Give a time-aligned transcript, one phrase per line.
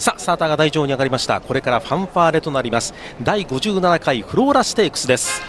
[0.00, 1.42] さあスターターが台上に上がりました。
[1.42, 2.94] これからファンファーレとなります。
[3.22, 5.42] 第57回フローラステークスです。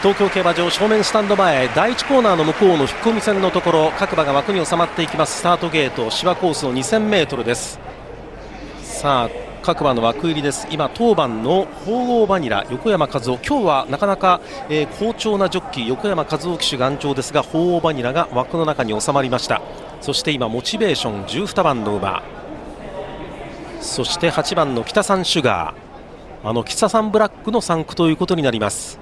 [0.00, 5.40] 東京競馬場正面スタンド前第1コーナーの向こうの引っ込み線のところ各馬が枠に収まっていきます。
[5.40, 7.78] スタートゲート芝コースの 2000m です。
[8.82, 10.66] さあ各馬の枠入りです。
[10.70, 13.38] 今当番の鳳凰バニラ横山和夫。
[13.46, 19.60] 今日はなかなか、えー、好調なジョッキー横山和夫騎手頑丈ですが鳳凰バニラが枠の中に収まりました。
[20.00, 22.22] そして今モチベーション12番の馬。
[23.82, 26.48] そして8番の北三シュガー。
[26.48, 28.98] あの北三ブラックの3区ということになります。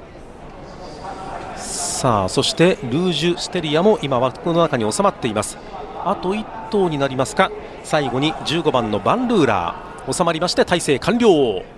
[1.56, 5.56] さあそしてルージュステリアも今枠の中に収まっています。
[6.04, 7.52] あと1頭になりますか。
[7.84, 9.87] 最後に15番のバンルーラ。
[10.12, 11.77] 収まりまして体制完了。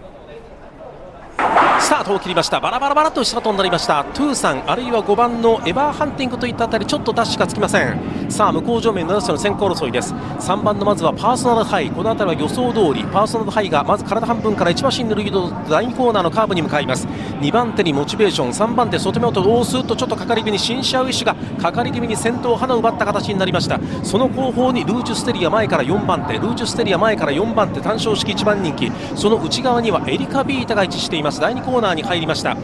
[2.01, 2.61] スタートを切りました。
[2.61, 4.05] バラバラバラとスタートになりました。
[4.15, 8.01] トゥーさんあるいは5番のエバーハンティングといったあたりちょっとダッシュがつきません。
[8.31, 10.15] さあ向こう正面のの先行争いです。
[10.15, 11.91] 3番のまずはパーソナルハイ。
[11.91, 17.07] この辺りは予想通りパーソナルハイがまず体半分から1馬身のリード第2コーナーのカーブに向かいます。
[17.07, 23.79] 2番手にモチベーション3番手外目をとースーッとちょっとかかり気味にシンシアウィッシュがかかり気味に先頭花を奪った形になりました。
[24.03, 28.91] その後方にルージュステリア前から4番手ルージュステリア前から4番手単勝式1番人気。
[29.15, 31.41] その内側にはエリカビータが位置しています。
[31.41, 32.57] 第2コーナーに入りました。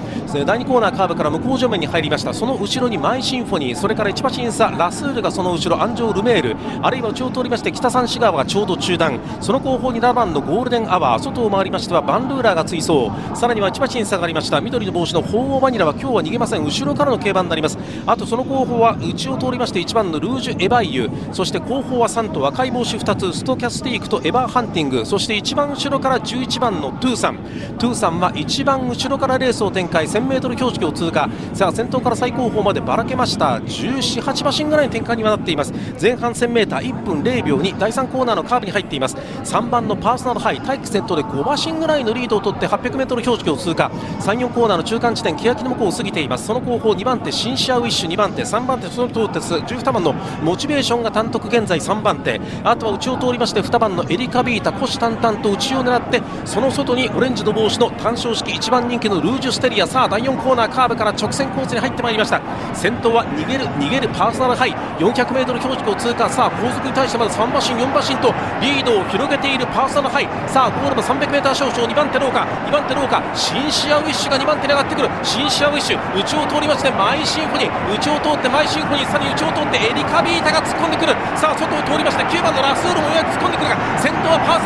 [0.47, 2.35] 第2コーナーカーブから向こう正面に入りました。
[2.35, 3.77] その後ろにマイシンフォニー。
[3.77, 6.57] それから1馬審査ラスールがその後ろアンジョー・ルメール。
[6.83, 9.19] あるいは内を通りまして北三市川がちょうど中段。
[9.41, 11.23] その後方に7番のゴールデンアワー。
[11.23, 13.11] 外を回りましてはバンルーラーが追走。
[13.35, 14.61] さらには1馬審査がありました。
[14.61, 16.65] 緑の帽子の鳳凰バニラは今日は逃げません。
[16.65, 17.79] 後ろからの競馬になります。
[18.07, 23.33] あとその後方は内を通りまして1番のルージュ・エバイユそして後方は3と赤い帽子2つ。
[23.33, 25.07] ストキャスティークとエバーハンティング。
[25.07, 27.39] そして一番後ろから11番のトゥーサン。
[27.79, 31.29] トゥーサンは一番後ろからレースを展開 1000m 標識を通過。
[31.55, 33.59] さあ先頭から最高峰までばらけました。
[33.59, 35.73] 17、8馬身ぐらいの展開にはなっています。
[36.01, 39.17] 前半 1000m1 分0秒に第3コーナーのカーブに入っています。
[39.17, 43.91] 3番のパーソナルハイ待機先頭で5馬身ぐらいのリードを取って 800m 標識を通過。
[44.21, 46.47] 34コーナーの中間地点欅の向こうを過ぎています。
[46.47, 52.41] その後方2番手シンシアウィッシュ2番手3番手その通って12番のモチベーションが単独現在3番手。
[52.65, 59.87] あとは内を通りまして2番のエリカヴィータ虎視眈々と内を狙ってその外にオレンジの帽子の単勝式1番人気のルージュステリア。
[59.87, 62.41] さあ第4コーナーカーブから直線コースに入ってまいりました。
[62.75, 64.75] 先頭は逃げる逃げるパーソナルハイ。
[64.99, 66.29] 400m 標識を通過。
[66.29, 70.29] さあ後続に対してまだ3馬身4馬身とリードを広げているパーソナルハイ。
[70.49, 71.77] さあゴールも 300m 少々。
[71.87, 75.09] 2番手ローカ2番手ローカシンシアウィッシュが2番手に上がってくる。
[75.23, 75.99] シンシアウィッシュ。
[76.17, 77.95] 内を通りましてマイシンフォニー。
[77.95, 79.11] 内を通ってマイシンフォニー。
[79.11, 81.15] さらに内を通ってエリカヴィータが突っ込んでくる。
[81.37, 84.66] さあ外を通りまして9番のラスールもようやく突っ込んでくるが先頭はパーソナ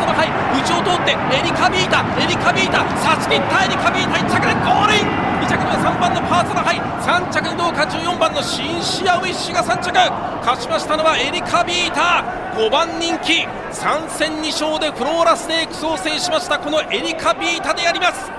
[1.01, 5.31] ってエリカビータエリカビータ差し切ったエリカビータ1着でゴールイン。
[5.41, 9.91] 2着には3番のパーソナハイ3着にどうか14番のシンシアウィッシュが3着。
[10.45, 12.23] 勝ちましたのはエリカビータ。
[12.55, 18.31] 5番人気3戦2勝でフローラステークスを制しましたこのエリカビータでやります。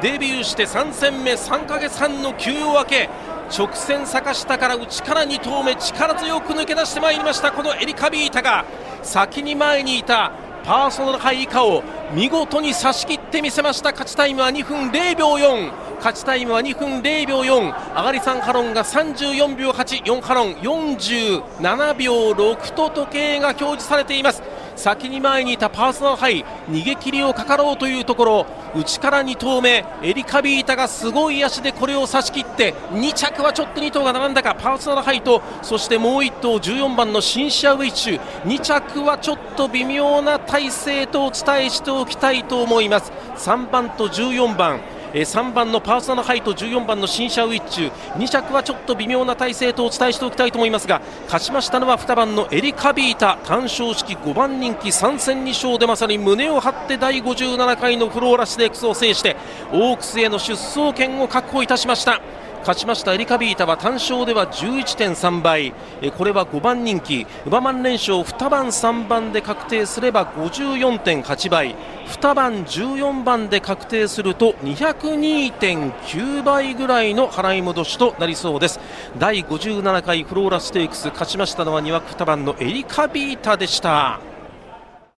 [0.00, 3.10] デビューして3戦目3ヶ月半の休養明け
[3.54, 8.64] 直線坂下から内から2投目力強く抜け出してまいりましたこのエリカビータが。
[9.02, 10.30] 先に前にいた
[10.64, 11.82] パーソナルハイ以下を
[12.12, 13.92] 見事に差し切ってみせました。
[13.92, 24.42] 勝ちタイムは2分0秒4勝ちタイムは2分0秒4上がり3ハロンが34秒84ハロン47秒6と時計が表示されています。
[24.76, 28.46] 先に前にいたパーソナルハイ逃げ切りをかかろうというところ。
[28.74, 43.12] 内から2頭目エリカヴィータがすごい脚でこれを差し切って2着はちょっと2頭が並んだかパーソナルハイとそしてもう1頭14番のシンシアウィッシュ2着はちょっと微妙な体勢とお伝えしておきたいと思います。
[43.36, 44.80] 3番と14番。
[45.12, 59.36] え3番のパーソナルハイと14番のシンシャウィッチュ2着はちょっと微妙な体勢とお伝えしておきたいと思いますが勝ちましたのは2番のエリカビータ単勝式5番人気3戦2勝でまさに胸を張って第57回のフローラシデックスを制して
[59.72, 62.20] オークスへの出走権を確保いたしました。
[62.60, 65.72] 勝ちましたエリカビータは単勝では11.3倍。
[66.16, 67.26] これは5番人気。
[67.46, 71.74] 馬番連勝2番3番で確定すれば54.8倍。
[72.06, 78.78] 2番14番で確定すると202.9倍ぐらいの払い戻しとなりそうです。
[79.18, 84.29] 第57回フローラステークス勝ちましたのは2枠2番のエリカビータでした。